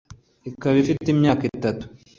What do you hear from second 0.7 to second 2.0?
ifite imyaka itatu